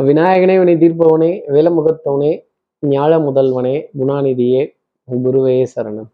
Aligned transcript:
விநாயகனே 0.00 0.58
வினை 0.58 0.74
தீர்ப்பவனே 0.74 1.40
வேலமுகத்தவனே 1.48 2.44
ஞாழ 2.86 3.18
முதல்வனே 3.18 3.86
குணாநிதியே 3.98 4.72
குருவே 5.08 5.66
சரணம். 5.74 6.08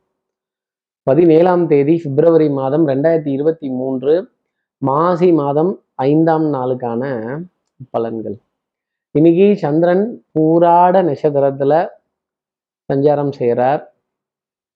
பதினேழாம் 1.03 1.67
தேதி 1.67 2.01
பிப்ரவரி 2.05 2.51
மாதம் 2.51 2.89
ரெண்டாயிரத்தி 2.89 3.27
இருபத்தி 3.27 3.69
மூன்று 3.69 4.31
மாசி 4.79 5.33
மாதம் 5.33 5.83
ஐந்தாம் 5.95 6.53
நாளுக்கான 6.53 7.03
பலன்கள். 7.99 8.39
இன்னைக்கு 9.11 9.57
சந்திரன் 9.57 10.25
பூராட 10.33 11.03
நட்சத்திரத்துல 11.03 11.87
சஞ்சாரம் 12.93 13.33
செய்கிறார் 13.33 13.95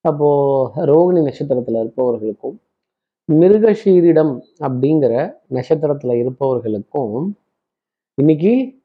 அப்போ 0.00 0.30
ரோகிணி 0.76 1.30
நட்சத்திரத்துல 1.30 1.80
இருப்பவர்களுக்கும் 1.80 2.60
மிருகஷீரிடம் 3.32 4.40
அப்படிங்கிற 4.60 5.34
நட்சத்திரத்துல 5.50 6.14
இருப்பவர்களுக்கும் 6.14 7.34
இன்னைக்கு 8.14 8.79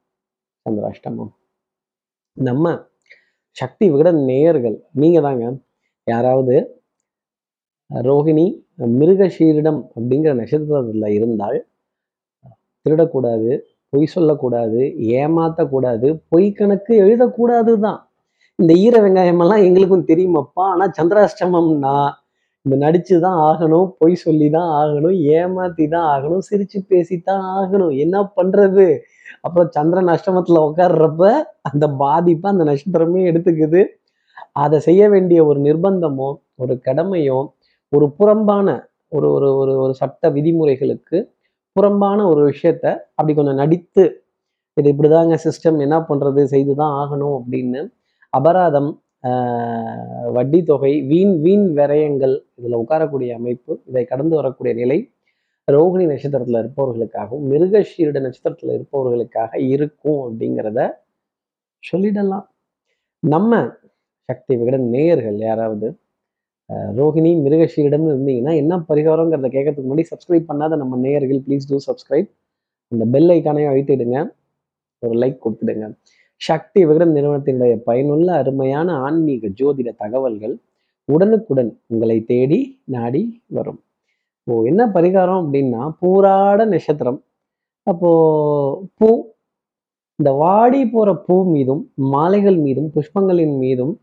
சந்திராஷ்டமம் 0.65 1.31
நம்ம 2.37 2.65
சக்தி 3.57 3.85
விகட 3.91 4.09
நேயர்கள் 4.29 4.77
நீங்க 5.01 5.19
தாங்க 5.21 5.45
யாராவது 6.07 6.55
ரோகிணி 7.89 8.45
மிருகஷீரிடம் 8.99 9.79
அப்படிங்கிற 9.95 10.31
நட்சத்திரத்துல 10.39 11.09
இருந்தால் 11.17 11.59
திருடக்கூடாது 12.85 13.51
பொய் 13.93 14.11
சொல்லக்கூடாது 14.15 14.81
ஏமாத்தக்கூடாது 15.19 16.07
பொய் 16.33 16.47
கணக்கு 16.57 16.93
எழுதக்கூடாது 17.03 17.73
தான் 17.85 17.99
இந்த 18.59 18.71
ஈர 18.83 18.95
வெங்காயம் 19.03 19.41
எல்லாம் 19.45 19.63
எங்களுக்கும் 19.67 20.09
தெரியுமப்பா? 20.11 20.63
ஆனா 20.73 20.85
சந்திராஷ்டமம்னா 20.97 21.95
இந்த 22.65 22.75
நடிச்சு 22.83 23.15
தான் 23.25 23.39
ஆகணும் 23.49 23.87
பொய் 23.99 24.15
சொல்லி 24.25 24.47
தான் 24.57 24.69
ஆகணும் 24.81 25.17
ஏமாத்தி 25.37 25.85
தான் 25.95 26.07
ஆகணும் 26.13 26.43
சிரிச்சு 26.49 26.79
பேசி 26.91 27.15
தான் 27.29 27.43
ஆகணும். 27.57 27.93
என்ன 28.03 28.15
பண்றது? 28.37 28.87
அப்புறம் 29.41 29.69
சந்திரன் 29.71 30.07
அஷ்டமத்தில் 30.07 30.63
உட்கார்றப்ப 30.67 31.23
அந்த 31.61 31.85
பாதிப்பை 31.97 32.49
அந்த 32.51 32.63
நட்சத்திரமே 32.63 33.21
எடுத்துக்குது. 33.31 33.81
அதை 34.53 34.77
செய்ய 34.79 35.03
வேண்டிய 35.09 35.39
ஒரு 35.45 35.59
நிர்பந்தமோ 35.59 36.29
ஒரு 36.55 36.73
கடமையோ 36.85 37.39
ஒரு 37.93 38.05
புறம்பான 38.19 38.67
ஒரு 39.11 39.27
ஒரு 39.31 39.49
ஒரு 39.55 39.73
ஒரு 39.77 39.93
சட்ட 39.93 40.29
விதிமுறைகளுக்கு 40.29 41.17
புறம்பான 41.75 42.19
ஒரு 42.27 42.41
விஷயத்த 42.45 42.85
அப்படி 43.15 43.33
கொஞ்சம் 43.33 43.55
நடித்து 43.55 44.03
இது 44.77 44.89
இப்படிதாங்க 44.93 45.35
சிஸ்டம் 45.43 45.77
என்ன 45.79 45.97
பண்றது 46.09 46.43
செய்து 46.43 46.73
தான் 46.75 46.93
ஆகணும் 46.93 47.35
அப்படின்னு 47.39 47.81
அபராதம் 48.33 48.89
ஆஹ் 49.23 50.29
வட்டி 50.31 50.63
தொகை 50.63 50.91
வீண் 51.01 51.35
வீண் 51.39 51.67
விரயங்கள் 51.77 52.35
இதுல 52.59 52.79
உட்காரக்கூடிய 52.83 53.29
அமைப்பு 53.35 53.73
இதை 53.85 54.03
கடந்து 54.03 54.35
வரக்கூடிய 54.35 54.73
நிலை 54.73 54.97
ரோகிணி 55.73 56.05
நட்சத்திரத்துல 56.09 56.59
இருப்பவர்களுக்காகவும் 56.63 57.45
மிருகஷீரிட 57.51 58.17
நட்சத்திரத்துல 58.25 58.73
இருப்பவர்களுக்காக 58.77 59.59
இருக்கும் 59.73 60.19
அப்படிங்கிறத 60.25 60.79
சொல்லிடலாம். 61.83 62.45
நம்ம 63.23 63.61
சக்தி 64.29 64.53
விகடன் 64.57 64.87
நேயர்கள் 64.95 65.37
யாராவது 65.37 65.87
ரோஹிணி 66.99 67.31
மிருகஷீரிடம்னு 67.45 68.11
இருந்தீங்கன்னா 68.13 68.53
என்ன 68.61 68.77
பரிகாரங்கிறத 68.89 69.49
கேட்கறதுக்கு 69.55 69.89
முன்னாடி 69.89 70.05
சப்ஸ்கிரைப் 70.11 70.47
பண்ணாத 70.51 70.77
நம்ம 70.81 70.97
நேயர்கள் 71.05 71.41
ப்ளீஸ் 71.47 71.67
டூ 71.69 71.77
சப்ஸ்கிரைப் 71.87 72.29
அந்த 72.91 73.05
பெல் 73.13 73.29
ஐக்கானையும் 73.35 73.71
அழுத்திடுங்க. 73.71 74.17
ஒரு 75.03 75.15
லைக் 75.21 75.37
கொடுத்துடுங்க. 75.45 75.85
சக்தி 76.41 76.79
விகடன் 76.85 77.15
நிறுவனத்தினுடைய 77.17 77.75
பயனுள்ள 77.89 78.29
அருமையான 78.41 78.89
ஆன்மீக 79.07 79.47
ஜோதிட 79.59 79.89
தகவல்கள் 80.03 80.55
உடனுக்குடன் 81.09 81.71
உங்களை 81.87 82.17
தேடி 82.31 82.59
நாடி 82.95 83.23
வரும். 83.57 83.79
ஓ 84.47 84.55
என்ன 84.69 84.81
பரிகாரம் 84.95 85.39
அப்படின்னா 85.43 85.81
பூராட 86.01 86.59
நட்சத்திரம். 86.73 87.19
அப்போ 87.87 88.09
பூ 88.97 89.09
இந்த 90.19 90.31
வாடி 90.41 90.81
போற 90.93 91.09
பூ 91.25 91.35
மீதும் 91.53 91.81
மாலைகள் 92.13 92.57
மீதும் 92.65 92.89
புஷ்பங்களின் 92.95 93.55
மீதும் 93.63 93.93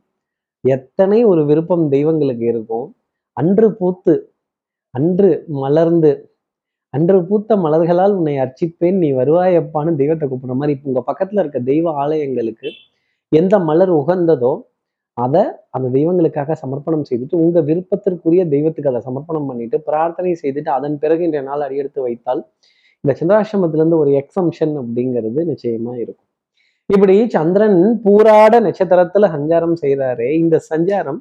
எத்தனை 0.64 1.18
ஒரு 1.30 1.42
விருப்பம் 1.50 1.84
தெய்வங்களுக்கு 1.94 2.44
இருக்கும். 2.52 2.86
அன்று 3.36 3.68
பூத்து 3.78 4.14
அன்று 4.94 5.30
மலர்ந்து 5.62 6.10
அன்று 6.94 7.18
பூத்த 7.28 7.50
மலர்களால் 7.64 8.14
உன்னை 8.18 8.34
அர்ச்சிப்பேன் 8.44 8.98
நீ 9.02 9.08
வருவாயப்பான்னு 9.20 9.92
தெய்வத்தை 10.00 10.24
கூப்பிடுற 10.26 10.56
மாதிரி 10.60 10.74
இப்போ 10.76 10.88
உங்க 10.90 11.02
பக்கத்துல 11.08 11.42
இருக்க 11.42 11.60
தெய்வ 11.70 11.86
ஆலயங்களுக்கு 12.02 12.68
எந்த 13.32 13.54
மலர் 13.68 13.92
உகந்ததோ 14.00 14.52
அதை 15.16 15.42
அந்த 15.76 15.86
தெய்வங்களுக்காக 15.96 16.54
சமர்ப்பணம் 16.62 17.06
செய்துட்டு 17.08 17.40
உங்க 17.44 17.60
விருப்பத்திற்குரிய 17.60 18.42
தெய்வத்துக்கு 18.54 18.90
அதை 18.92 19.00
சமர்ப்பணம் 19.08 19.48
பண்ணிட்டு 19.50 19.78
பிரார்த்தனை 19.88 20.32
செய்துட்டு 20.42 20.70
அதன் 20.76 20.96
பிறகு 20.98 21.24
இன்றைய 21.26 21.44
நாள் 21.48 21.64
அடியெடுத்து 21.66 22.00
வைத்தால் 22.06 22.40
இந்த 23.04 23.12
சந்திராசிரமத்திலேருந்து 23.20 23.98
ஒரு 24.02 24.10
எக்ஸம்ஷன் 24.20 24.74
அப்படிங்கிறது 24.82 25.40
நிச்சயமா 25.50 25.92
இருக்கும். 26.02 26.28
இப்படி 26.90 27.16
சந்திரன் 27.34 27.78
பூராட 28.04 28.54
நட்சத்திரத்துல 28.66 29.28
சஞ்சாரம் 29.36 29.76
செய்கிறாரே 29.82 30.30
இந்த 30.42 30.56
சஞ்சாரம் 30.70 31.20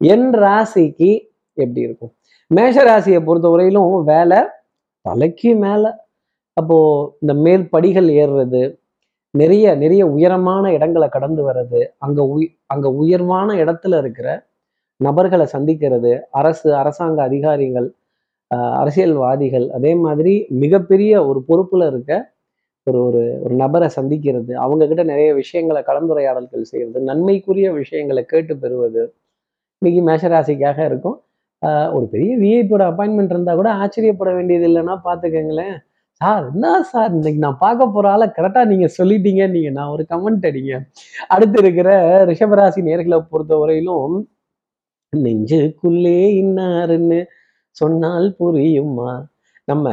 என் 0.00 0.28
ராசிக்கு 0.44 1.10
எப்படி 1.56 1.80
இருக்கும்? 1.80 2.12
மேஷ 2.50 2.76
ராசியை 2.84 3.20
பொறுத்த 3.24 3.48
வரையிலும் 3.48 3.92
வேலை 4.12 4.40
தலைக்கு 5.06 5.50
மேல. 5.64 5.84
அப்போ 6.56 6.76
இந்த 7.22 7.32
மேல் 7.44 7.64
படிகள் 7.74 8.08
ஏறுறது 8.20 8.62
நிறைய 9.34 9.74
நிறைய 9.74 10.02
உயரமான 10.06 10.72
இடங்களை 10.72 11.08
கடந்து 11.08 11.42
வர்றது 11.48 11.80
அங்க 11.98 12.20
உய் 12.34 12.48
அங்க 12.66 12.88
உயர்வான 12.92 13.54
இடத்துல 13.54 13.98
இருக்கிற 13.98 14.28
நபர்களை 15.00 15.46
சந்திக்கிறது 15.52 16.12
அரசு 16.30 16.68
அரசாங்க 16.74 17.18
அதிகாரிகள் 17.22 17.88
அரசியல்வாதிகள் 18.74 19.66
அதே 19.70 19.92
மாதிரி 19.94 20.34
மிகப்பெரிய 20.58 21.12
ஒரு 21.26 21.40
பொறுப்புல 21.48 21.86
இருக்க 21.86 22.12
ஒரு 22.86 22.98
ஒரு 23.02 23.22
ஒரு 23.42 23.54
நபரை 23.54 23.88
சந்திக்கிறது 23.96 24.52
அவங்க 24.54 24.86
கிட்ட 24.86 25.02
நிறைய 25.02 25.30
விஷயங்களை 25.34 25.82
கலந்துரையாடல்கள் 25.86 26.62
செய்யறது 26.62 27.00
நன்மைக்குரிய 27.00 27.68
விஷயங்களை 27.72 28.24
கேட்டு 28.24 28.54
பெறுவது 28.56 29.02
இன்னைக்கு 29.82 30.02
மேஷராசிக்காக 30.10 30.78
இருக்கும். 30.84 31.18
ஒரு 31.92 32.06
பெரிய 32.10 32.32
விஐபியோட 32.36 32.84
அப்பாயின்மெண்ட் 32.90 33.32
இருந்தால் 33.32 33.56
கூட 33.56 33.70
ஆச்சரியப்பட 33.74 34.30
வேண்டியது 34.32 34.66
இல்லைன்னா 34.68 34.96
பார்த்துக்கங்களேன் 35.04 35.76
சார் 36.20 36.44
என்ன 36.50 36.66
சார் 36.90 37.12
இன்னைக்கு 37.16 37.40
நான் 37.44 37.62
பார்க்க 37.62 37.86
போற 37.94 38.06
ஆளை 38.14 38.26
கரெக்டா 38.36 38.60
நீங்க 38.72 38.86
சொல்லிட்டீங்க. 38.98 39.42
நீங்க 39.54 39.70
நான் 39.78 39.92
ஒரு 39.94 40.02
கமெண்ட் 40.12 40.44
அடிங்க. 40.50 40.74
அடுத்து 41.34 41.58
இருக்கிற 41.62 41.88
ரிஷபராசி 42.30 42.80
நேர்களை 42.88 43.18
பொறுத்த 43.32 43.54
வரையிலும் 43.62 44.14
நெஞ்சுக்குள்ளே 45.12 46.20
இன்னாருன்னு 46.42 47.18
சொன்னால் 47.76 48.28
புரியுமா? 48.40 49.10
நம்ம 49.70 49.88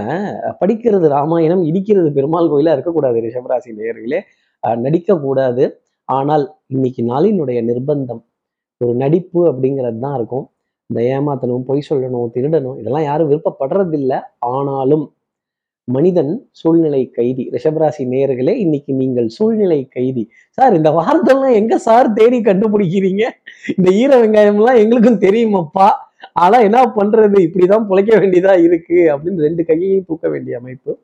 படிக்கிறது 0.61 1.07
ராமாயணம் 1.15 1.63
இடிக்கிறது 1.69 2.09
பெருமாள் 2.17 2.51
கோயிலா 2.53 2.73
இருக்கக்கூடாது 2.77 3.19
ரிஷபராசி 3.27 3.71
நேர்களே. 3.81 4.19
நடிக்கக்கூடாது. 4.85 5.63
ஆனால் 6.09 6.45
இன்னைக்கு 6.75 7.01
நாளினுடைய 7.11 7.59
நிர்பந்தம் 7.69 8.21
ஒரு 8.81 8.93
நடிப்பு 9.03 9.41
அப்படிங்கிறது 9.51 9.99
தான் 10.05 10.15
இருக்கும். 10.19 10.45
இந்த 10.89 10.99
ஏமாத்தணும் 11.15 11.65
பொய் 11.69 11.87
சொல்லணும் 11.89 12.31
திருடணும் 12.35 12.77
இதெல்லாம் 12.81 13.07
யாரும் 13.09 13.29
விருப்பப்படுறதில்ல. 13.31 14.13
ஆனாலும் 14.53 15.05
மனிதன் 15.83 16.47
சூழ்நிலை 16.51 17.09
கைதி. 17.09 17.49
ரிஷபராசி 17.51 17.99
நேயர்களே 17.99 18.55
இன்னைக்கு 18.55 18.93
நீங்கள் 18.93 19.27
சூழ்நிலை 19.27 19.87
கைதி. 19.87 20.29
சார் 20.49 20.75
இந்த 20.75 20.89
வார்த்தைலாம் 20.89 21.53
எங்க 21.53 21.77
சார் 21.77 22.13
தேடி 22.13 22.39
கண்டுபிடிக்கிறீங்க? 22.39 23.23
இந்த 23.77 23.91
ஈர 23.91 24.25
வெங்காயம்லாம் 24.25 24.77
எங்களுக்கும் 24.77 25.19
தெரியுமப்பா? 25.19 25.89
ஆனா 26.33 26.59
என்ன 26.59 26.85
பண்றது? 26.85 27.37
இப்படிதான் 27.39 27.87
பிழைக்க 27.87 28.17
வேண்டியதா 28.17 28.63
இருக்கு 28.63 28.97
அப்படின்னு 29.15 29.37
ரெண்டு 29.37 29.65
கையையும் 29.65 30.05
தூக்க 30.07 30.29
வேண்டிய 30.29 30.57
அமைப்பு 30.57 30.99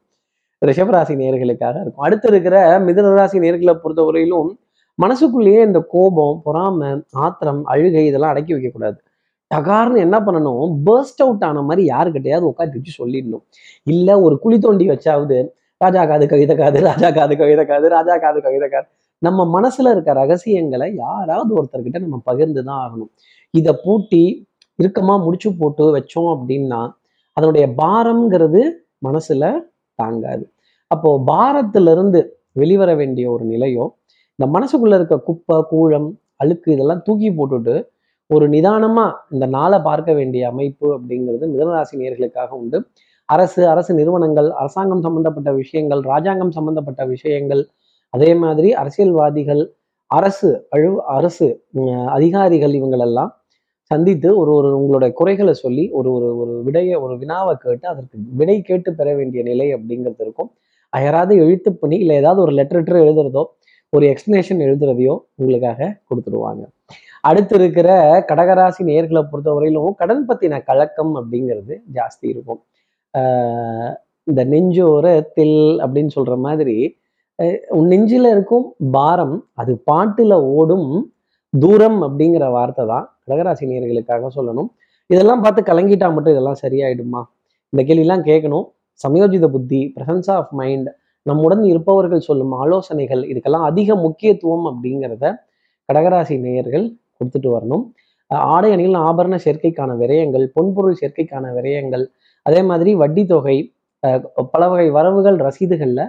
ரிஷபராசி 0.65 1.15
நேர்களுக்காக 1.15 1.81
இருக்கும். 1.81 2.05
அடுத்து 2.07 2.27
இருக்கிற 2.27 2.79
மிதனராசி 2.79 3.37
நேர்களை 3.45 3.79
பொறுத்தவரையிலும் 3.83 4.49
மனசுக்குள்ளேயே 4.95 5.61
இந்த 5.61 5.79
கோபம் 5.79 6.41
பொறாமை 6.43 7.01
ஆத்திரம் 7.11 7.65
அழுகை 7.65 8.05
இதெல்லாம் 8.05 8.29
அடக்கி 8.29 8.53
வைக்கக்கூடாது. 8.53 8.97
டகார்னு 9.51 9.99
என்ன 10.05 10.17
பண்ணணும்? 10.25 10.65
பர்ஸ்ட் 10.87 11.21
அவுட் 11.25 11.45
ஆன 11.49 11.61
மாதிரி 11.67 11.83
யாருக்கிட்டையாவது 11.93 12.49
உட்காந்து 12.51 12.77
வச்சு 12.79 12.93
சொல்லிடணும். 13.01 13.43
இல்லை 13.93 14.15
ஒரு 14.25 14.35
குழி 14.43 14.57
தோண்டி 14.65 14.85
வச்சாவது 14.93 15.37
ராஜா 15.81 16.03
காது 16.09 16.25
கவிதை 16.33 16.53
காது 16.61 16.77
ராஜா 16.89 17.09
காது 17.17 17.33
கவிதை 17.41 17.63
காது 17.71 17.87
ராஜா 17.95 18.15
காது 18.23 18.39
கவிதை 18.47 18.67
காது. 18.73 18.87
நம்ம 19.21 19.45
மனசுல 19.55 19.91
இருக்க 19.95 20.11
ரகசியங்களை 20.21 20.87
யாராவது 21.05 21.51
ஒருத்தர்கிட்ட 21.59 21.99
நம்ம 22.05 22.17
பகிர்ந்து 22.29 22.61
தான் 22.69 22.81
ஆகணும். 22.85 23.11
இதை 23.53 23.73
பூட்டி 23.83 24.23
இறுக்கமா 24.79 25.15
முடிச்சு 25.25 25.49
போட்டு 25.59 25.83
வச்சோம் 25.97 26.31
அப்படின்னா 26.35 26.81
அதனுடைய 27.37 27.65
பாரம்ங்கிறது 27.81 28.61
மனசுல 29.07 29.51
தாங்காது. 29.99 30.43
அப்போ 30.91 31.09
பாரத்துல 31.29 31.91
இருந்து 31.95 32.19
வெளிவர 32.61 32.89
வேண்டிய 33.01 33.25
ஒரு 33.35 33.45
நிலையோ 33.53 33.85
இந்த 34.39 34.45
மனசுக்குள்ள 34.55 34.95
இருக்க 34.99 35.15
குப்பை 35.27 35.57
கூழம் 35.71 36.09
அழுக்கு 36.43 36.69
இதெல்லாம் 36.75 37.01
தூக்கி 37.07 37.29
போட்டுட்டு 37.37 37.75
ஒரு 38.29 38.45
நிதானமா 38.49 39.05
இந்த 39.31 39.45
நாளை 39.45 39.77
பார்க்க 39.79 40.13
வேண்டிய 40.13 40.47
அமைப்பு 40.49 40.87
அப்படிங்கிறது 40.95 41.45
மிதனராசி 41.51 41.95
நேர்களுக்காக 42.01 42.49
உண்டு. 42.61 42.77
அரசு 43.29 43.61
அரசு 43.67 43.91
நிறுவனங்கள் 43.93 44.49
அரசாங்கம் 44.61 45.03
சம்பந்தப்பட்ட 45.05 45.51
விஷயங்கள் 45.51 46.01
ராஜாங்கம் 46.03 46.51
சம்பந்தப்பட்ட 46.51 47.05
விஷயங்கள் 47.05 47.61
அதே 48.13 48.31
மாதிரி 48.33 48.69
அரசியல்வாதிகள் 48.73 49.63
அரசு 50.11 50.49
அழு 50.69 50.91
அரசு 51.17 51.47
அதிகாரிகள் 52.07 52.73
இவங்களெல்லாம் 52.79 53.31
சந்தித்து 53.91 54.29
ஒரு 54.37 54.51
ஒரு 54.59 54.69
உங்களுடைய 54.79 55.11
குறைகளை 55.13 55.53
சொல்லி 55.63 55.83
ஒரு 55.91 56.09
ஒரு 56.11 56.29
ஒரு 56.41 56.53
விடைய 56.67 56.99
ஒரு 57.01 57.13
வினாவை 57.17 57.53
கேட்டு 57.55 57.85
அதற்கு 57.87 58.17
விடை 58.39 58.57
கேட்டு 58.61 58.89
பெற 58.93 59.09
வேண்டிய 59.15 59.43
நிலை 59.43 59.67
அப்படிங்கிறது 59.75 60.23
இருக்கும். 60.25 60.49
அயராது 60.93 61.33
எழுத்து 61.35 61.69
பண்ணி 61.73 61.97
இல்லை 61.97 62.15
ஏதாவது 62.15 62.41
ஒரு 62.41 62.53
லெட்டர் 62.59 62.79
லெட்டர் 62.79 63.03
எழுதுறதோ 63.05 63.43
ஒரு 63.93 64.05
எக்ஸ்பிளனேஷன் 64.13 64.63
எழுதுறதையோ 64.67 65.15
உங்களுக்காக 65.35 65.89
கொடுத்துருவாங்க 66.09 66.63
அடுத்து 67.29 67.55
இருக்கிற 67.59 67.89
கடகராசி 68.29 68.81
நேர்களை 68.89 69.21
பொறுத்த 69.31 69.49
வரையிலும் 69.55 69.97
கடன் 70.01 70.23
பத்தின 70.29 70.59
கலக்கம் 70.69 71.13
அப்படிங்கிறது 71.19 71.73
ஜாஸ்தி 71.97 72.25
இருக்கும். 72.33 72.61
இந்த 74.27 74.41
நெஞ்சோர 74.53 75.05
தில் 75.37 75.59
அப்படின்னு 75.83 76.11
சொல்ற 76.17 76.35
மாதிரி 76.45 76.77
உன் 77.77 77.89
நெஞ்சில் 77.93 78.29
இருக்கும் 78.33 78.65
பாரம் 78.95 79.35
அது 79.61 79.73
பாட்டில் 79.89 80.35
ஓடும் 80.57 80.89
தூரம் 81.53 81.99
அப்படிங்கிற 82.07 82.45
வார்த்தை 82.55 82.83
தான் 82.91 83.05
கடகராசி 83.27 83.65
நேர்களுக்காக 83.71 84.29
சொல்லணும். 84.37 84.69
இதெல்லாம் 85.09 85.43
பார்த்து 85.43 85.61
கலங்கிட்டா 85.69 86.07
மட்டும் 86.15 86.33
இதெல்லாம் 86.35 86.61
சரியாயிடுமா? 86.63 87.21
இந்த 87.73 87.81
கேள்விலாம் 87.89 88.23
கேட்கணும். 88.29 88.65
சமயோஜித 89.03 89.45
புத்தி 89.55 89.81
பிரசன்ஸ் 89.95 90.29
ஆஃப் 90.35 90.53
மைண்ட் 90.59 90.89
நம்முடன் 91.25 91.63
இருப்பவர்கள் 91.71 92.25
சொல்லும் 92.27 92.53
ஆலோசனைகள் 92.63 93.21
இதுக்கெல்லாம் 93.31 93.67
அதிக 93.69 93.95
முக்கியத்துவம் 94.05 94.65
அப்படிங்கிறத 94.71 95.25
கடகராசி 95.89 96.35
நேயர்கள் 96.45 96.85
கொடுத்துட்டு 97.17 97.49
வரணும். 97.57 97.83
ஆடை 98.55 98.69
அணிகள் 98.75 99.03
ஆபரண 99.09 99.35
சேர்க்கைக்கான 99.45 99.91
விரயங்கள் 100.01 100.45
பொன்பொருள் 100.55 100.99
சேர்க்கைக்கான 101.01 101.51
விரயங்கள் 101.57 102.05
அதே 102.45 102.61
மாதிரி 102.69 102.91
வட்டி 103.01 103.23
தொகை 103.31 103.57
பல 104.53 104.63
வகை 104.71 104.87
வரவுகள் 104.97 105.37
ரசீதுகளில் 105.47 106.03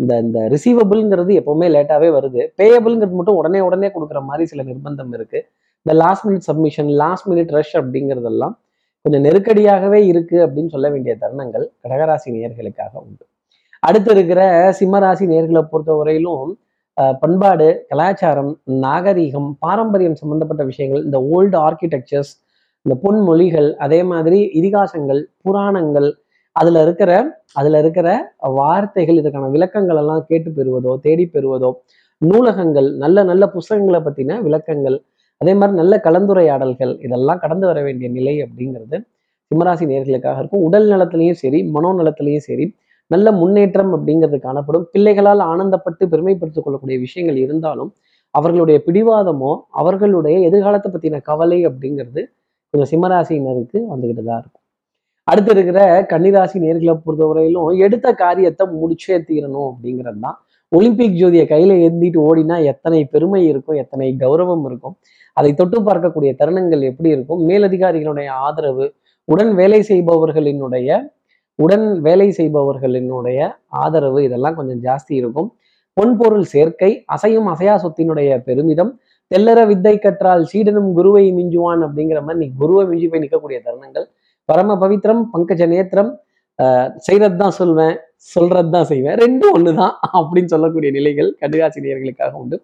இந்த 0.00 0.12
இந்த 0.24 0.38
ரிசீவபிள்ங்கிறது 0.54 1.32
எப்பவுமே 1.40 1.66
லேட்டாகவே 1.74 2.08
வருது. 2.16 2.40
பேயபிள்ங்கிறது 2.60 3.18
மட்டும் 3.18 3.38
உடனே 3.40 3.60
உடனே 3.68 3.88
கொடுக்குற 3.94 4.20
மாதிரி 4.30 4.44
சில 4.52 4.62
நிர்பந்தம் 4.70 5.12
இருக்குது 5.18 5.44
இந்த 5.86 5.94
last 6.02 6.24
minute 6.26 6.46
submission 6.48 6.90
last 7.02 7.28
minute 7.30 7.52
rush 7.56 7.74
அப்படிங்கிறதெல்லாம் 7.80 8.54
கொஞ்சம் 9.04 9.24
நெருக்கடியாகவே 9.26 10.00
இருக்குது 10.12 10.44
அப்படின்னு 10.46 10.72
சொல்ல 10.74 10.86
வேண்டிய 10.94 11.12
தருணங்கள் 11.22 11.64
கடகராசி 11.82 12.30
நேர்களுக்காக 12.36 12.92
உண்டு. 13.06 13.24
அடுத்து 13.88 14.10
இருக்கிற 14.16 14.40
சிம்மராசி 14.78 15.24
நேர்களை 15.32 15.62
பொறுத்த 15.72 15.94
வரையிலும் 16.00 16.46
பண்பாடு 16.98 17.66
கலாச்சாரம் 17.88 18.52
நாகரீகம் 18.80 19.48
பாரம்பரியம் 19.58 20.14
சம்பந்தப்பட்ட 20.14 20.64
விஷயங்கள் 20.64 21.02
இந்த 21.04 21.18
ஓல்டு 21.18 21.56
ஆர்கிடெக்சர்ஸ் 21.58 22.32
இந்த 22.86 22.94
பொன்மொழிகள் 23.02 23.68
அதே 23.76 24.02
மாதிரி 24.02 24.38
இதிகாசங்கள் 24.52 25.20
புராணங்கள் 25.42 26.08
அதில் 26.56 26.76
இருக்கிற 26.76 27.10
அதில் 27.52 27.74
இருக்கிற 27.74 28.08
வார்த்தைகள் 28.40 29.18
இதுக்கான 29.18 29.50
விளக்கங்கள் 29.50 29.96
எல்லாம் 29.96 30.24
கேட்டு 30.26 30.50
பெறுவதோ 30.50 30.92
தேடி 31.00 31.24
பெறுவதோ 31.34 31.70
நூலகங்கள் 32.22 32.88
நல்ல 32.96 33.24
நல்ல 33.24 33.46
புஸ்தகங்களை 33.46 34.00
பற்றின 34.00 34.38
விளக்கங்கள் 34.42 34.96
அதே 35.40 35.54
மாதிரி 35.54 35.76
நல்ல 35.76 35.94
கலந்துரையாடல்கள் 35.96 36.92
இதெல்லாம் 37.00 37.38
கடந்து 37.38 37.66
வர 37.66 37.82
வேண்டிய 37.82 38.08
நிலை 38.10 38.34
அப்படிங்கிறது 38.42 38.98
சிம்மராசி 39.50 39.84
நேர்களுக்காக 39.86 40.38
இருக்கும். 40.38 40.62
உடல் 40.62 40.88
நலத்திலையும் 40.92 41.32
சரி 41.32 41.58
மனோ 41.64 41.90
நலத்திலையும் 41.92 42.46
சரி 42.46 42.64
நல்ல 43.10 43.32
முன்னேற்றம் 43.40 43.92
அப்படிங்கிறது 43.96 44.38
காணப்படும். 44.46 44.84
பிள்ளைகளால் 44.92 45.42
ஆனந்தப்பட்டு 45.52 46.04
பெருமைப்படுத்திக் 46.12 46.66
கொள்ளக்கூடிய 46.66 46.98
விஷயங்கள் 47.06 47.38
இருந்தாலும் 47.44 47.90
அவர்களுடைய 48.34 48.78
பிடிவாதமோ 48.86 49.50
அவர்களுடைய 49.80 50.36
எதிர்காலத்தை 50.48 50.88
பற்றின 50.94 51.20
கவலை 51.30 51.58
அப்படிங்கிறது 51.68 52.22
கொஞ்சம் 52.74 52.90
சிம்மராசினருக்கு 52.92 53.78
வந்துக்கிட்டு 53.92 54.24
தான் 54.30 54.40
இருக்கும். 54.42 54.62
அடுத்து 55.30 55.52
இருக்கிற 55.54 55.80
கன்னிராசி 56.10 56.56
நேர்களை 56.64 56.94
பொறுத்தவரையிலும் 57.04 57.80
எடுத்த 57.86 58.08
காரியத்தை 58.24 58.64
முடிச்சே 58.80 59.16
தீரணும் 59.28 59.68
அப்படிங்கிறது 59.70 60.20
தான். 60.26 60.36
ஒலிம்பிக் 60.72 61.16
ஜோதியை 61.20 61.44
கையில 61.52 61.72
ஏந்திட்டு 61.86 62.18
ஓடினா 62.28 62.56
எத்தனை 62.72 63.00
பெருமை 63.12 63.40
இருக்கும் 63.50 63.78
எத்தனை 63.82 64.06
கௌரவம் 64.22 64.64
இருக்கும். 64.68 64.94
அதை 65.36 65.50
தொட்டு 65.60 65.78
பார்க்கக்கூடிய 65.88 66.30
தருணங்கள் 66.40 66.82
எப்படி 66.90 67.10
இருக்கும்? 67.16 67.40
மேலதிகாரிகளுடைய 67.50 68.28
ஆதரவு 68.46 68.86
உடன் 69.28 69.52
வேலை 69.60 69.80
செய்பவர்களினுடைய 69.90 70.88
உடன் 71.58 71.86
வேலை 72.00 72.28
செய்பவர்களினுடைய 72.38 73.40
ஆதரவு 73.82 74.20
இதெல்லாம் 74.24 74.54
கொஞ்சம் 74.54 74.82
ஜாஸ்தி 74.82 75.14
இருக்கும். 75.20 75.48
பொன்பொருள் 75.96 76.46
சேர்க்கை 76.54 76.90
அசையும் 77.14 77.48
அசையா 77.52 77.74
சொத்தினுடைய 77.84 78.30
பெருமிதம் 78.44 78.92
தெல்லற 79.30 79.60
வித்தை 79.66 79.94
கற்றால் 79.98 80.44
சீடனும் 80.44 80.90
குருவை 80.92 81.24
மிஞ்சுவான் 81.32 81.82
அப்படிங்கிற 81.86 82.18
மாதிரி 82.22 82.40
நீ 82.44 82.48
குருவை 82.58 82.84
மிஞ்சி 82.86 83.06
போய் 83.08 83.22
நிற்கக்கூடிய 83.24 83.58
தருணங்கள். 83.66 84.06
பரம 84.48 84.76
பவித்ரம் 84.82 85.22
பங்கஜ 85.32 85.62
நேத்திரம் 85.66 86.10
ஆஹ் 86.58 87.36
தான் 87.42 87.56
சொல்வேன் 87.60 87.96
சொல்றது 88.34 88.70
தான் 88.70 88.84
செய்வேன். 88.84 89.16
ரெண்டும் 89.24 89.54
ஒண்ணுதான் 89.56 89.94
அப்படின்னு 90.18 90.52
சொல்லக்கூடிய 90.54 90.90
நிலைகள் 90.90 91.30
கடுகாசிரியர்களுக்காக 91.40 92.32
உண்டு. 92.32 92.56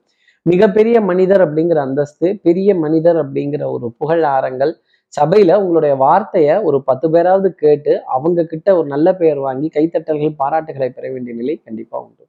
மிகப்பெரிய 0.46 0.96
மனிதர் 1.00 1.42
அப்படிங்கிற 1.46 1.78
அந்தஸ்து 1.78 2.28
பெரிய 2.42 2.74
மனிதர் 2.74 3.16
அப்படிங்கிற 3.16 3.62
ஒரு 3.72 3.86
புகழ் 3.98 4.24
ஆரங்கள் 4.36 4.72
சபையில 5.12 5.56
உங்களுடைய 5.62 5.94
வார்த்தையை 6.03 6.55
ஒரு 6.69 6.79
பத்து 6.88 7.06
பேராவது 7.14 7.49
கேட்டு 7.55 7.93
அவங்க 8.09 8.44
கிட்ட 8.44 8.69
ஒரு 8.79 8.87
நல்ல 8.87 9.09
பெயர் 9.14 9.41
வாங்கி 9.47 9.69
கைத்தட்டல்கள் 9.69 10.38
பாராட்டுகளை 10.38 10.88
பெற 10.88 11.05
வேண்டிய 11.12 11.35
நிலை 11.41 11.55
கண்டிப்பா 11.59 11.97
உண்டு. 12.05 12.25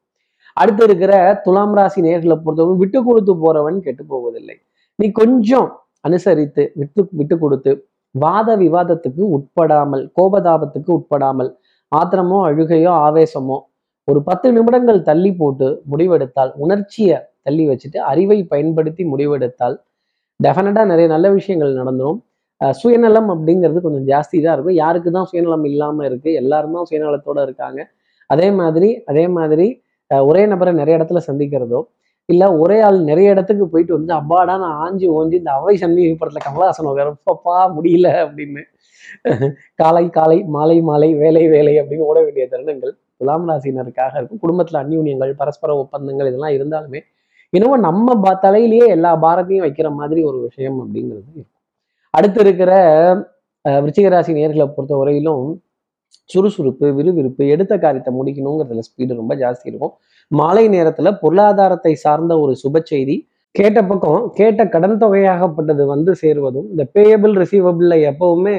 அடுத்து 0.57 0.83
இருக்கிற 0.83 1.13
துலாம் 1.45 1.75
ராசி 1.75 1.99
நேர்களை 2.01 2.35
பொறுத்தவரை 2.37 2.75
விட்டு 2.81 2.99
கொடுத்து 3.03 3.33
போறவன் 3.43 3.77
கெட்டு 3.79 4.03
போவதில்லை. 4.05 4.57
நீ 4.99 5.05
கொஞ்சம் 5.11 5.69
அனுசரித்து 6.05 6.63
விட்டு 6.75 7.01
விட்டு 7.11 7.35
கொடுத்து 7.37 7.71
வாத 8.15 8.49
விவாதத்துக்கு 8.55 9.23
உட்படாமல் 9.35 10.03
கோபதாபத்துக்கு 10.17 10.91
உட்படாமல் 10.97 11.51
ஆத்திரமோ 11.91 12.39
அழுகையோ 12.47 12.91
ஆவேசமோ 13.05 13.57
ஒரு 14.07 14.19
பத்து 14.23 14.47
நிமிடங்கள் 14.51 14.99
தள்ளி 15.03 15.31
போட்டு 15.31 15.67
முடிவெடுத்தால் 15.91 16.51
உணர்ச்சியை 16.55 17.17
தள்ளி 17.41 17.63
வச்சுட்டு 17.69 17.99
அறிவை 18.03 18.37
பயன்படுத்தி 18.43 19.03
முடிவெடுத்தால் 19.03 19.75
டெஃபினட்டாக 20.39 20.85
நிறைய 20.85 21.07
நல்ல 21.07 21.27
விஷயங்கள் 21.29 21.79
நடந்துடும் 21.79 22.19
சுயநலம் 22.81 23.29
அப்படிங்கிறது 23.33 23.79
கொஞ்சம் 23.81 24.05
ஜாஸ்தி 24.11 24.37
தான் 24.43 24.55
இருக்கும். 24.55 24.77
யாருக்கு 24.83 25.09
தான் 25.11 25.27
சுயநலம் 25.31 25.65
இல்லாமல் 25.71 26.07
இருக்குது 26.09 26.37
எல்லாரும் 26.41 26.75
தான் 27.39 27.47
இருக்காங்க. 27.47 27.81
அதே 28.29 28.47
மாதிரி 28.51 28.89
அதே 29.11 29.25
மாதிரி 29.37 29.67
ஒரே 30.11 30.41
நபரை 30.47 30.71
நிறைய 30.73 30.97
இடத்துல 30.99 31.19
சந்திக்கிறதோ 31.29 31.79
இல்லை 32.29 32.47
ஒரே 32.63 32.77
ஆள் 32.81 32.97
நிறைய 33.03 33.33
இடத்துக்கு 33.33 33.65
போயிட்டு 33.71 33.93
வந்து 33.97 34.13
அப்பாடா 34.13 34.53
நான் 34.57 34.77
ஆஞ்சி 34.85 35.07
ஓஞ்சி 35.07 35.35
இந்த 35.39 35.51
அவை 35.51 35.73
சண்முகி 35.81 36.13
படத்தில் 36.21 36.45
கமலஹாசன் 36.47 36.89
வரப்பப்பா 36.99 37.55
முடியல 37.77 38.07
அப்படின்னு. 38.25 38.61
காலை 39.81 40.09
காலை 40.09 40.37
மாலை 40.55 40.77
மாலை 40.81 41.09
வேலை 41.13 41.47
வேலை 41.47 41.73
அப்படின்னு 41.81 42.07
ஓட 42.11 42.17
வேண்டிய 42.25 42.45
தருணங்கள் 42.51 42.93
துலாம் 43.19 43.49
ராசினருக்காக 43.49 44.13
இருக்கும். 44.19 44.39
குடும்பத்தில் 44.39 44.79
அந்யூன்யங்கள் 44.83 45.33
பரஸ்பர 45.41 45.75
ஒப்பந்தங்கள் 45.77 46.29
இதெல்லாம் 46.31 46.55
இருந்தாலுமே 46.57 47.01
இன்னமும் 47.53 47.85
நம்ம 47.87 48.33
தலையிலேயே 48.45 48.85
எல்லா 48.87 49.11
பாரத்தையும் 49.25 49.65
வைக்கிற 49.67 49.89
மாதிரி 49.91 50.21
ஒரு 50.23 50.37
விஷயம் 50.41 50.79
அப்படிங்கிறது 50.83 51.27
இருக்கும் 51.33 51.52
அடுத்து 52.17 52.39
இருக்கிற 52.45 52.71
விருச்சிகராசி 53.65 54.31
நேர்களை 54.39 54.65
பொறுத்த 54.75 54.93
வரையிலும் 55.01 55.45
சுறுசுறுப்பு 56.29 56.87
விறுவிறுப்பு 56.97 57.43
எடுத்த 57.53 57.73
காரியத்தை 57.83 58.11
முடிக்கணுங்கிறதுல 58.17 58.83
ஸ்பீடு 58.87 59.19
ரொம்ப 59.21 59.33
ஜாஸ்தி 59.43 59.65
இருக்கும். 59.71 59.93
மாலை 60.31 60.65
நேரத்துல 60.75 61.11
பொருளாதாரத்தை 61.21 61.93
சார்ந்த 62.03 62.33
ஒரு 62.43 62.53
சுப 62.63 62.81
செய்தி 62.91 63.15
கேட்ட 63.55 63.79
பக்கம் 63.89 64.21
கேட்ட 64.37 64.61
கடன் 64.75 65.01
தொகையாகப்பட்டது 65.03 65.83
வந்து 65.93 66.11
சேருவதும் 66.21 66.67
இந்த 66.73 66.83
பேயபிள் 66.95 67.33
ரிசீவபிள்ல 67.41 67.95
எப்பவுமே 68.11 68.57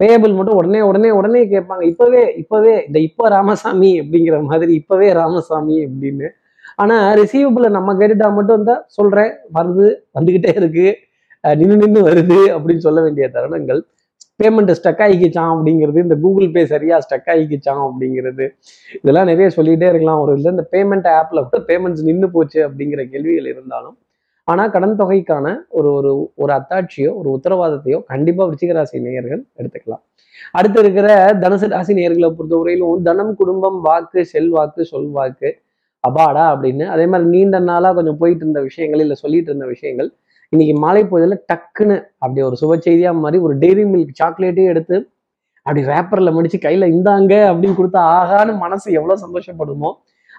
பேயபிள் 0.00 0.34
மட்டும் 0.38 0.58
உடனே 0.60 0.80
உடனே 0.88 1.10
உடனே 1.18 1.40
கேட்பாங்க. 1.52 1.82
இப்பவே 1.92 2.22
இப்பவே 2.42 2.74
இந்த 2.86 2.98
இப்போ 3.08 3.24
ராமசாமி 3.36 3.90
அப்படிங்கிற 4.00 4.38
மாதிரி 4.50 4.72
இப்பவே 4.80 5.08
ராமசாமி 5.20 5.76
அப்படின்னு. 5.86 6.28
ஆனா 6.82 6.96
ரிசீவபிள 7.20 7.68
நம்ம 7.76 7.94
கேட்டுட்டா 8.00 8.28
மட்டும் 8.36 8.56
இருந்தா 8.58 8.76
சொல்றேன் 8.96 9.32
வருது 9.56 9.86
வந்துகிட்டே 10.18 10.52
இருக்கு. 10.60 10.86
நின்று 11.60 11.76
நின்னு 11.82 12.00
வருது 12.08 12.38
அப்படின்னு 12.54 12.84
சொல்ல 12.86 13.00
வேண்டிய 13.02 13.26
தருணங்கள். 13.34 13.80
பேமெண்ட் 14.42 14.70
ஸ்டக் 14.78 15.02
ஆகிக்கிச்சான் 15.04 15.50
அப்படிங்கிறது 15.54 15.98
இந்த 16.04 16.16
கூகுள் 16.22 16.52
பே 16.54 16.62
சரியா 16.66 16.96
ஸ்டக் 17.04 17.28
ஆகிக்கிச்சான் 17.32 17.82
அப்படிங்கிறது. 17.88 18.46
இதெல்லாம் 19.00 19.28
நிறைய 19.32 19.48
சொல்லிட்டே 19.56 19.88
இருக்கலாம். 19.92 20.20
ஒரு 20.20 20.32
இல்லை 20.36 20.50
இந்த 20.54 20.64
பேமெண்ட் 20.72 21.06
ஆப்ல 21.18 21.42
கூட 21.48 21.60
பேமெண்ட்ஸ் 21.68 22.06
நின்று 22.08 22.30
போச்சு 22.30 22.58
அப்படிங்கிற 22.68 23.02
கேள்விகள் 23.12 23.50
இருந்தாலும் 23.52 23.96
ஆனா 24.48 24.62
கடன் 24.68 24.98
தொகைக்கான 24.98 25.46
ஒரு 25.68 25.88
ஒரு 25.98 26.10
ஒரு 26.34 26.52
அத்தாட்சியோ 26.52 27.10
ஒரு 27.20 27.28
உத்தரவாதத்தையோ 27.36 27.98
கண்டிப்பா 28.12 28.42
விருச்சிகராசி 28.48 29.00
நேயர்கள் 29.04 29.40
எடுத்துக்கலாம். 29.58 30.02
அடுத்து 30.52 30.78
இருக்கிற 30.80 31.08
தனுசு 31.42 31.68
ராசி 31.68 31.92
நேர்களை 31.94 32.28
பொறுத்தவரையிலும் 32.38 33.02
தனம் 33.02 33.32
குடும்பம் 33.34 33.78
வாக்கு 33.80 34.22
செல்வாக்கு 34.32 34.82
சொல்வாக்கு 34.92 35.50
அபாடா 36.04 36.44
அப்படின்னு. 36.54 36.84
அதே 36.94 37.06
மாதிரி 37.06 37.28
நீண்ட 37.28 37.58
நாளா 37.70 37.92
கொஞ்சம் 37.92 38.18
போயிட்டு 38.18 38.44
இருந்த 38.44 38.60
விஷயங்கள் 38.60 39.02
இல்லை 39.04 39.16
சொல்லிட்டு 39.22 39.50
இருந்த 39.52 39.66
விஷயங்கள் 39.66 40.10
இன்னைக்கு 40.54 40.74
மாலை 40.82 41.02
பொழுதுல 41.10 41.36
டக்குன்னு 41.50 41.96
அப்படி 42.22 42.40
ஒரு 42.48 42.56
சுப 42.60 42.72
செய்தியாக 42.86 43.20
மாதிரி 43.22 43.38
ஒரு 43.46 43.54
டெய்ரி 43.62 43.84
மில்க் 43.92 44.18
சாக்லேட்டே 44.20 44.64
எடுத்து 44.72 44.96
அப்படி 45.66 45.82
ரேப்பர்ல 45.92 46.30
மடிச்சு 46.36 46.58
கையில 46.64 46.88
இந்தாங்க 46.94 47.32
அப்படின்னு 47.50 47.76
கொடுத்தா 47.78 48.00
ஆகான்னு 48.18 48.52
மனசு 48.64 48.86
எவ்வளவு 48.98 49.22
சந்தோஷப்படுமோ 49.24 49.90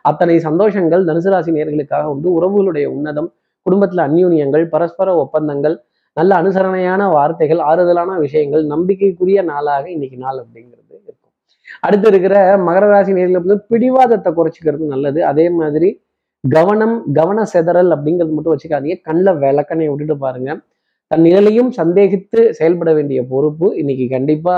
அத்தனை 0.05 0.35
சந்தோஷங்கள் 0.47 1.03
தனுசு 1.09 1.29
ராசி 1.33 1.51
நேர்களுக்காக 1.55 2.05
உண்டு. 2.13 2.27
உறவுகளுடைய 2.37 2.85
உன்னதம் 2.95 3.29
குடும்பத்துல 3.65 4.03
அந்யூன்யங்கள் 4.07 4.65
பரஸ்பர 4.73 5.15
ஒப்பந்தங்கள் 5.23 5.75
நல்ல 6.17 6.31
அனுசரணையான 6.41 7.01
வார்த்தைகள் 7.15 7.61
ஆறுதலான 7.69 8.11
விஷயங்கள் 8.25 8.63
நம்பிக்கைக்குரிய 8.73 9.39
நாளாக 9.51 9.85
இன்னைக்கு 9.95 10.17
நாள் 10.25 10.39
அப்படிங்கிறது 10.43 10.93
இருக்கும். 11.07 11.33
அடுத்து 11.85 12.07
இருக்கிற 12.11 12.35
மகர 12.67 12.85
ராசி 12.93 13.11
நேர்களை 13.17 13.39
வந்து 13.43 13.57
பிடிவாதத்தை 13.71 14.31
குறைச்சிக்கிறது 14.37 14.85
நல்லது. 14.93 15.19
அதே 15.31 15.47
மாதிரி 15.59 15.89
கவனம் 16.53 16.95
கவன 17.17 17.39
செதறல் 17.51 17.91
அப்படிங்கிறது 17.95 18.33
மட்டும் 18.35 18.53
வச்சுக்காதீங்க. 18.53 18.97
கண்ணில் 19.07 19.39
விளக்கனை 19.43 19.85
விட்டுட்டு 19.89 20.15
பாருங்க. 20.23 20.51
தன் 21.11 21.23
நிழலையும் 21.27 21.69
சந்தேகித்து 21.77 22.39
செயல்பட 22.57 22.89
வேண்டிய 22.97 23.19
பொறுப்பு 23.31 23.67
இன்னைக்கு 23.81 24.05
கண்டிப்பா 24.15 24.55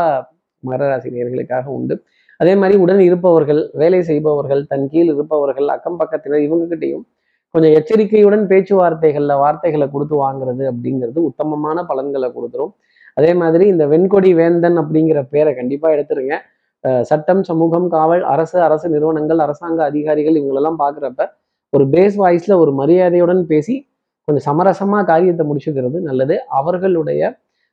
மகராசி 0.64 1.10
நேர்களுக்காக 1.16 1.66
உண்டு. 1.78 1.96
அதே 2.40 2.54
மாதிரி 2.62 2.76
உடன் 2.84 3.02
இருப்பவர்கள் 3.08 3.62
வேலை 3.82 4.02
செய்பவர்கள் 4.10 4.62
தன் 4.72 4.86
கீழ் 4.92 5.12
இருப்பவர்கள் 5.14 5.70
அக்கம் 5.76 5.98
பக்கத்தினர் 6.02 6.46
இவங்ககிட்டையும் 6.48 7.06
கொஞ்சம் 7.56 7.74
எச்சரிக்கையுடன் 7.80 8.44
பேச்சுவார்த்தைகள்ல 8.52 9.36
வார்த்தைகளை 9.44 9.88
கொடுத்து 9.96 10.16
வாங்குறது 10.26 10.64
அப்படிங்கிறது 10.72 11.20
உத்தமமான 11.30 11.84
பலன்களை 11.90 12.30
கொடுத்துரும். 12.36 12.74
அதே 13.18 13.32
மாதிரி 13.42 13.66
இந்த 13.74 13.84
வெண்கொடி 13.94 14.32
வேந்தன் 14.40 14.78
அப்படிங்கிற 14.82 15.20
பேரை 15.34 15.52
கண்டிப்பா 15.60 15.88
எடுத்துருங்க. 15.96 16.36
சட்டம் 17.10 17.44
சமூகம் 17.50 17.88
காவல் 17.96 18.24
அரசு 18.34 18.58
அரசு 18.68 18.88
நிறுவனங்கள் 18.96 19.40
அரசாங்க 19.46 19.80
அதிகாரிகள் 19.92 20.38
இவங்களெல்லாம் 20.40 20.80
பார்க்குறப்ப 20.84 21.24
ஒரு 21.74 21.86
பேஸ் 21.94 22.18
வாய்ஸில் 22.22 22.60
ஒரு 22.64 22.72
மரியாதையுடன் 22.82 23.42
பேசி 23.52 23.76
கொஞ்சம் 24.28 24.46
சமரசமாக 24.50 25.04
காரியத்தை 25.12 25.44
முடிச்சுக்கிறது 25.50 25.98
நல்லது. 26.10 26.36
அவர்களுடைய 26.60 27.22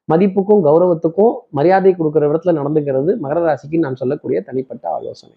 மதிப்புக்கும் 0.08 0.62
கௌரவத்துக்கும் 0.66 1.34
மரியாதை 1.58 1.92
கொடுக்குற 1.98 2.24
இடத்துல 2.30 2.54
நடந்துக்கிறது 2.58 3.10
மகர 3.24 3.40
ராசிக்கு 3.46 3.78
நான் 3.84 4.00
சொல்லக்கூடிய 4.02 4.38
தனிப்பட்ட 4.48 4.84
ஆலோசனை. 4.96 5.36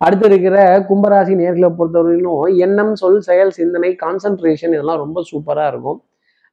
அடுத்து 0.00 0.26
இருக்கிற 0.30 0.56
கும்பராசி 0.88 1.34
நேர்களை 1.40 1.68
பொறுத்தவரையிலும் 1.78 2.40
எண்ணம் 2.64 2.94
சொல் 2.94 3.20
செயல் 3.28 3.52
சிந்தனை 3.58 3.90
கான்சன்ட்ரேஷன் 4.04 4.74
இதெல்லாம் 4.76 5.02
ரொம்ப 5.04 5.18
சூப்பராக 5.30 5.70
இருக்கும். 5.72 5.98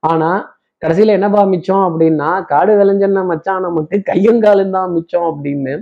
ஆனால் 0.03 0.41
கடைசியில் 0.81 1.15
என்னப்பா 1.17 1.41
மிச்சம் 1.53 1.83
அப்படின்னா 1.87 2.29
காடு 2.51 2.73
விளைஞ்சன்ன 2.79 3.19
மச்சான் 3.31 3.65
நமக்கு 3.65 3.97
கையங்காலும் 4.09 4.73
தான் 4.77 4.89
மிச்சம் 4.95 5.27
அப்படின்னு 5.31 5.73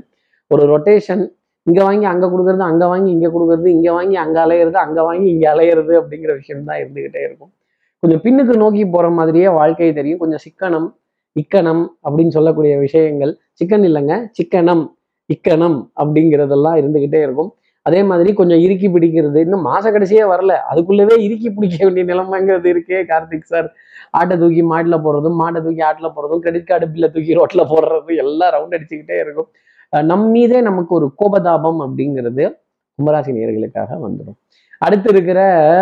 ஒரு 0.52 0.64
ரொட்டேஷன் 0.72 1.24
இங்க 1.68 1.80
வாங்கி 1.88 2.06
அங்க 2.12 2.26
கொடுக்கறது 2.34 2.64
அங்க 2.70 2.84
வாங்கி 2.92 3.10
இங்க 3.16 3.28
கொடுக்கறது 3.34 3.68
இங்க 3.76 3.90
வாங்கி 3.98 4.16
அங்க 4.24 4.38
அலையிறது 4.46 4.78
அங்க 4.86 5.00
வாங்கி 5.08 5.28
இங்க 5.34 5.46
அலையிறது 5.54 5.94
அப்படிங்கிற 6.02 6.32
விஷயம் 6.40 6.66
தான் 6.70 6.80
இருந்துகிட்டே 6.84 7.22
இருக்கும். 7.28 7.52
கொஞ்சம் 8.04 8.22
பின்னுக்கு 8.26 8.54
நோக்கி 8.64 8.84
போற 8.96 9.08
மாதிரியே 9.20 9.50
வாழ்க்கை 9.60 9.92
தெரியும். 10.00 10.22
கொஞ்சம் 10.24 10.44
சிக்கனம் 10.46 10.88
இக்கணம் 11.36 11.84
அப்படின்னு 12.06 12.36
சொல்லக்கூடிய 12.38 12.74
விஷயங்கள். 12.86 13.34
சிக்கன் 13.60 13.86
இல்லைங்க 13.90 14.16
சிக்கனம் 14.38 14.84
இக்கணம் 15.30 15.78
அப்படிங்கிறதெல்லாம் 16.02 16.78
இருந்துகிட்டே 16.82 17.20
இருக்கும். 17.28 17.52
அதே 17.88 18.00
மாதிரி 18.10 18.30
கொஞ்சம் 18.40 18.62
இறுக்கி 18.66 18.88
பிடிக்கிறது. 18.96 19.40
இன்னும் 19.46 19.64
மாச 19.70 19.86
கடைசியே 19.94 20.24
வரல. 20.32 20.54
அதுக்குள்ளவே 20.72 21.16
இறுக்கி 21.26 21.50
பிடிக்க 21.56 21.78
வேண்டிய 21.86 22.06
நிலைமைங்கிறது 22.12 22.68
இருக்கே 22.74 23.00
கார்த்திக் 23.12 23.50
சார். 23.54 23.68
ஆட்டை 24.20 24.36
தூக்கி 24.42 24.64
மாட்டில் 24.72 25.04
போடுறதும் 25.06 25.38
மாட்டை 25.42 25.60
தூக்கி 25.66 25.84
ஆட்டில் 25.90 26.14
போடுறதும் 26.16 26.44
கிரெடிட் 26.46 26.70
கார்டு 26.72 26.88
பில்லை 26.94 27.10
தூக்கி 27.16 27.38
ரோட்டில் 27.40 27.70
போடுறதும் 27.74 28.20
எல்லாம் 28.24 28.54
ரவுண்ட் 28.58 28.76
அடிச்சுக்கிட்டே 28.78 29.18
இருக்கும். 29.26 29.50
நம் 29.94 30.30
மீதே 30.30 30.62
நமக்கு 30.62 30.96
ஒரு 30.96 31.12
கோபதாபம் 31.20 31.80
அப்படிங்கிறது 31.86 32.44
கும்பராசி 33.00 33.32
நேர்களுக்காக 33.38 33.98
வந்துடும். 34.06 34.38
அடுத்து 34.80 35.10
இருக்கிற 35.10 35.40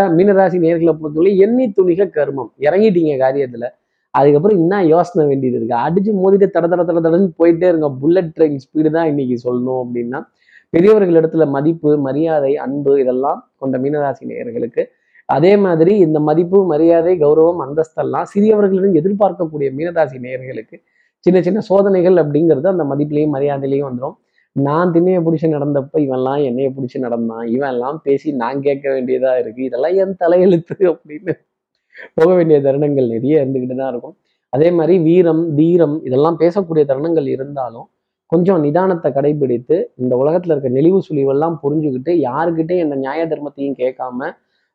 மீனராசி 0.09 0.57
நேர்களை 0.65 0.93
பொறுத்தவரை 0.93 1.37
எண்ணி 1.37 1.73
துணிக 1.81 2.09
கர்மம். 2.17 2.49
இறங்கிட்டீங்க 2.59 3.13
காரியத்துல. 3.25 3.65
அதுக்கப்புறம் 4.11 4.57
இன்னும் 4.57 4.87
யோசனை 4.87 5.27
வேண்டியது 5.27 5.57
இருக்கு? 5.57 5.75
அடிச்சு 5.75 6.11
மோதிட்டு 6.21 6.47
தட 6.55 6.67
தட 6.67 6.83
தட 6.83 6.99
தடன்னு 6.99 7.29
போயிட்டே 7.37 7.67
இருங்க. 7.67 7.89
புல்லட் 7.89 8.31
ட்ரெயின் 8.37 8.59
ஸ்பீடு 8.65 8.89
தான் 8.91 9.07
இன்னைக்கு 9.07 9.35
சொல்லணும் 9.49 9.81
அப்படின்னா. 9.83 10.21
பெரியவர்கள் 10.69 11.21
இடத்துல 11.21 11.49
மதிப்பு 11.49 11.97
மரியாதை 11.97 12.57
அன்பு 12.57 12.99
இதெல்லாம் 12.99 13.51
கொண்ட 13.57 13.77
மீனராசி 13.77 14.25
நேயர்களுக்கு 14.25 14.85
அதே 15.25 15.55
மாதிரி 15.55 15.97
இந்த 15.97 16.19
மதிப்பு 16.19 16.65
மரியாதை 16.65 17.19
கௌரவம் 17.19 17.61
அந்தஸ்தெல்லாம் 17.65 18.27
சிறியவர்களிடம் 18.33 18.95
எதிர்பார்க்கக்கூடிய 18.95 19.69
மீனராசி 19.77 20.17
நேயர்களுக்கு 20.19 20.77
சின்ன 21.25 21.37
சின்ன 21.41 21.59
சோதனைகள் 21.59 22.17
அப்படிங்கிறது 22.23 22.67
அந்த 22.67 22.83
மதிப்புலையும் 22.83 23.33
மரியாதையிலையும் 23.35 23.89
வந்துடும் 23.89 24.17
நான் 24.55 24.91
திண்ணையை 24.91 25.19
பிடிச்சி 25.25 25.47
நடந்தப்ப 25.55 25.99
இவன்லாம் 25.99 26.41
என்னைய 26.43 26.69
பிடிச்சி 26.77 26.97
நடந்தான். 26.99 27.45
இவெல்லாம் 27.47 27.97
பேசி 28.03 28.29
நான் 28.33 28.59
கேட்க 28.61 28.85
வேண்டியதா 28.89 29.33
இருக்கு. 29.41 29.61
இதெல்லாம் 29.63 29.95
என் 29.95 30.15
தலையெழுத்து 30.19 30.75
அப்படின்னு 30.91 31.33
போக 32.17 32.29
வேண்டிய 32.35 32.57
தருணங்கள் 32.59 33.07
நிறைய 33.07 33.41
இருந்துக்கிட்டு 33.43 33.75
தான் 33.75 33.91
இருக்கும். 33.91 34.15
அதே 34.53 34.69
மாதிரி 34.71 34.95
வீரம் 34.99 35.43
தீரம் 35.55 35.95
இதெல்லாம் 36.03 36.37
பேசக்கூடிய 36.39 36.83
தருணங்கள் 36.85 37.27
இருந்தாலும் 37.27 37.87
கொஞ்சம் 38.31 38.63
நிதானத்தை 38.63 39.09
கடைபிடித்து 39.11 39.77
இந்த 39.95 40.13
உலகத்துல 40.15 40.53
இருக்க 40.53 40.69
நெளிவு 40.69 40.99
சுழிவெல்லாம் 41.07 41.55
புரிஞ்சுக்கிட்டு 41.63 42.11
யாருக்கிட்டே 42.29 42.75
இந்த 42.83 42.95
நியாய 42.95 43.21
தர்மத்தையும் 43.25 43.77
கேட்காம 43.77 44.29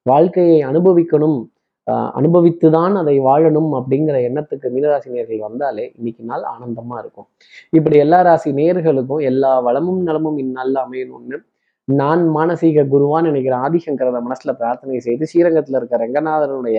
வாழ்க்கையை 0.06 0.58
அனுபவிக்கணும் 0.62 1.38
அனுபவித்து 1.86 2.70
தான் 2.70 2.94
அதை 2.96 3.20
வாழணும் 3.20 3.70
அப்படிங்கிற 3.78 4.16
எண்ணத்துக்கு 4.28 4.68
மீனராசி 4.74 5.08
நேர்கள் 5.14 5.38
வந்தாலே 5.38 5.92
இன்னைக்கு 5.96 6.22
நாள் 6.24 6.44
ஆனந்தமா 6.54 6.96
இருக்கும். 7.02 7.26
இப்படி 7.70 7.96
எல்லா 7.98 8.20
ராசி 8.22 8.52
நேர்களுக்கும் 8.52 9.22
எல்லா 9.30 9.60
வளமும் 9.60 10.02
நலமும் 10.02 10.38
இந்நாளில் 10.38 10.80
அமையணும்னு 10.84 11.38
நான் 11.84 12.22
மானசீக 12.36 12.84
குருவான்னு 12.92 13.30
நினைக்கிற 13.30 13.56
ஆதிசங்கரத 13.56 14.20
மனசுல 14.28 14.52
பிரார்த்தனை 14.60 14.98
செய்து 14.98 15.24
ஸ்ரீரங்கத்துல 15.32 15.80
இருக்க 15.80 15.96
ரங்கநாதனுடைய 15.96 16.78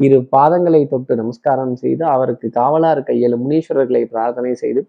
இரு 0.00 0.18
பாதங்களை 0.36 0.88
தொட்டு 0.88 1.16
நமஸ்காரம் 1.16 1.74
செய்து 1.74 2.04
அவருக்கு 2.04 2.50
காவலா 2.50 2.90
இருக்க 2.90 3.12
ஏழு 3.14 3.36
முனீஸ்வரர்களை 3.36 4.04
பிரார்த்தனை 4.04 4.54
செய்து 4.54 4.80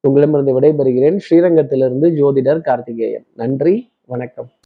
உங்களிடமிருந்து 0.00 0.60
விடைபெறுகிறேன். 0.60 1.16
ஸ்ரீரங்கத்திலிருந்து 1.16 2.08
ஜோதிடர் 2.10 2.60
கார்த்திகேயன். 2.60 3.26
நன்றி 3.34 3.92
வணக்கம். 4.06 4.50